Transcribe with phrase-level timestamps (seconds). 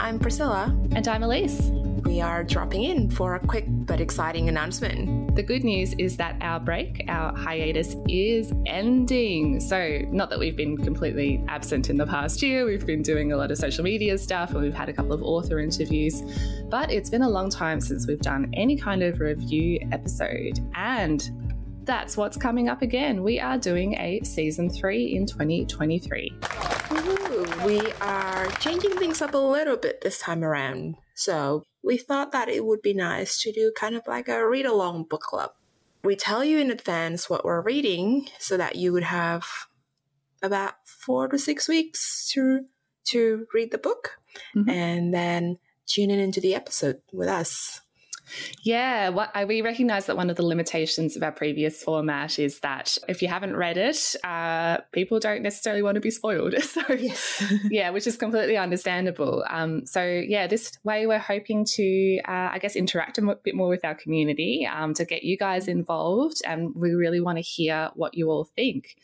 [0.00, 0.76] I'm Priscilla.
[0.92, 1.60] And I'm Elise.
[2.04, 5.34] We are dropping in for a quick but exciting announcement.
[5.34, 9.58] The good news is that our break, our hiatus, is ending.
[9.58, 13.36] So, not that we've been completely absent in the past year, we've been doing a
[13.36, 16.22] lot of social media stuff and we've had a couple of author interviews,
[16.70, 20.60] but it's been a long time since we've done any kind of review episode.
[20.76, 21.28] And
[21.82, 23.24] that's what's coming up again.
[23.24, 26.67] We are doing a season three in 2023.
[26.92, 30.96] Ooh, we are changing things up a little bit this time around.
[31.14, 34.66] So we thought that it would be nice to do kind of like a read
[34.66, 35.50] along book club.
[36.02, 39.46] We tell you in advance what we're reading so that you would have
[40.42, 42.66] about four to six weeks to
[43.04, 44.18] to read the book
[44.54, 44.68] mm-hmm.
[44.68, 47.80] and then tune in into the episode with us.
[48.62, 52.60] Yeah, what, I, we recognize that one of the limitations of our previous format is
[52.60, 56.54] that if you haven't read it, uh, people don't necessarily want to be spoiled.
[56.68, 57.42] So, yes.
[57.70, 59.42] yeah, which is completely understandable.
[59.48, 63.68] Um, so, yeah, this way we're hoping to, uh, I guess, interact a bit more
[63.68, 66.42] with our community um, to get you guys involved.
[66.46, 68.96] And we really want to hear what you all think.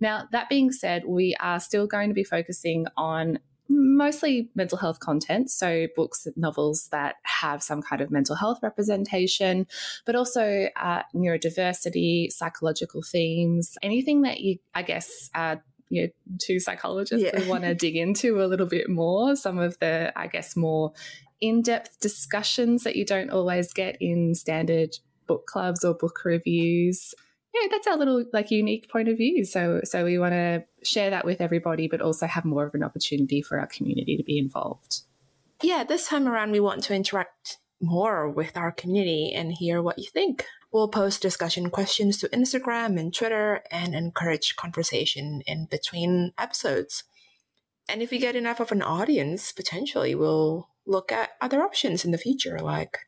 [0.00, 3.38] Now, that being said, we are still going to be focusing on
[3.70, 5.50] mostly mental health content.
[5.50, 9.66] So, books, and novels that have some kind of mental health representation,
[10.04, 15.56] but also uh, neurodiversity, psychological themes, anything that you, I guess, uh,
[15.88, 17.48] you know, two psychologists yeah.
[17.48, 19.36] want to dig into a little bit more.
[19.36, 20.92] Some of the, I guess, more
[21.40, 24.96] in depth discussions that you don't always get in standard
[25.26, 27.14] book clubs or book reviews
[27.54, 29.44] yeah, that's our little like unique point of view.
[29.44, 32.84] So so we want to share that with everybody, but also have more of an
[32.84, 35.00] opportunity for our community to be involved.
[35.62, 39.98] Yeah, this time around we want to interact more with our community and hear what
[39.98, 40.44] you think.
[40.72, 47.02] We'll post discussion questions to Instagram and Twitter and encourage conversation in between episodes.
[47.88, 52.12] And if we get enough of an audience, potentially we'll look at other options in
[52.12, 52.98] the future, like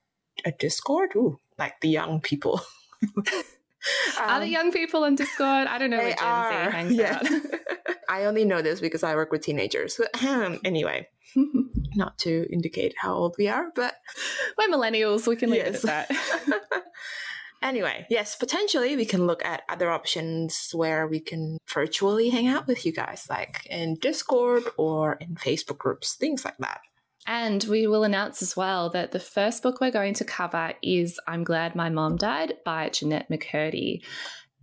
[0.44, 1.10] a Discord.
[1.14, 2.62] Ooh, like the young people.
[4.18, 5.66] Um, are the young people on Discord?
[5.66, 6.70] I don't know where Gen are.
[6.70, 7.18] Z hangs yeah.
[7.20, 7.26] out.
[8.08, 10.00] I only know this because I work with teenagers.
[10.64, 11.08] anyway,
[11.94, 13.94] not to indicate how old we are, but
[14.58, 15.26] we're millennials.
[15.26, 15.82] We can leave yes.
[15.82, 16.82] it at that.
[17.62, 22.66] anyway, yes, potentially we can look at other options where we can virtually hang out
[22.66, 26.80] with you guys, like in Discord or in Facebook groups, things like that.
[27.26, 31.20] And we will announce as well that the first book we're going to cover is
[31.26, 34.02] I'm Glad My Mom Died by Jennette McCurdy,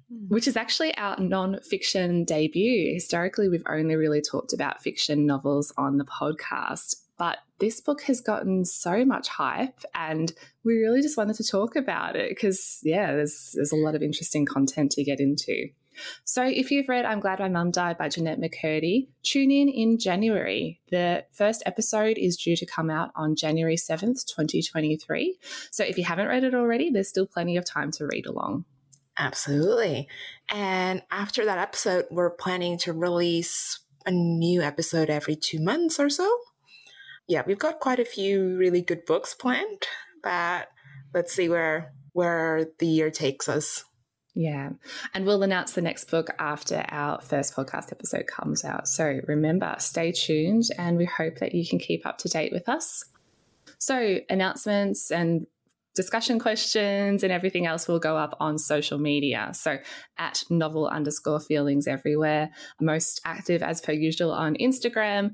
[0.09, 0.25] hmm.
[0.27, 2.93] which is actually our non fiction debut.
[2.93, 8.19] Historically, we've only really talked about fiction novels on the podcast, but this book has
[8.19, 10.33] gotten so much hype and
[10.65, 14.01] we really just wanted to talk about it because, yeah, there's, there's a lot of
[14.01, 15.69] interesting content to get into.
[16.23, 19.97] So if you've read I'm Glad My Mum Died by Jennette McCurdy, tune in in
[19.97, 20.79] January.
[20.91, 25.37] The first episode is due to come out on January 7th, 2023.
[25.71, 28.65] So if you haven't read it already, there's still plenty of time to read along.
[29.17, 30.07] Absolutely.
[30.49, 36.09] And after that episode, we're planning to release a new episode every two months or
[36.09, 36.29] so.
[37.27, 39.85] Yeah, we've got quite a few really good books planned,
[40.23, 40.69] but
[41.13, 43.85] let's see where where the year takes us.
[44.39, 44.69] Yeah.
[45.13, 48.87] And we'll announce the next book after our first podcast episode comes out.
[48.87, 52.69] So remember, stay tuned and we hope that you can keep up to date with
[52.69, 53.03] us.
[53.79, 55.45] So, announcements and
[55.93, 59.49] discussion questions and everything else will go up on social media.
[59.53, 59.77] So
[60.17, 62.51] at novel underscore feelings everywhere.
[62.79, 65.31] Most active as per usual on Instagram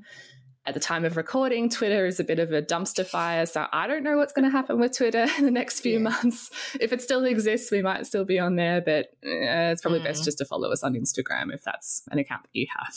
[0.66, 3.46] at the time of recording, Twitter is a bit of a dumpster fire.
[3.46, 6.10] So I don't know what's going to happen with Twitter in the next few yeah.
[6.10, 6.50] months.
[6.80, 10.04] If it still exists, we might still be on there, but uh, it's probably mm.
[10.04, 12.94] best just to follow us on Instagram if that's an account that you have.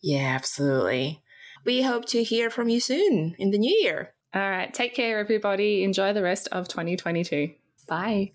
[0.00, 1.22] Yeah, absolutely.
[1.64, 4.14] We hope to hear from you soon in the new year.
[4.34, 4.72] All right.
[4.72, 5.82] Take care, everybody.
[5.82, 7.50] Enjoy the rest of 2022.
[7.88, 8.32] Bye.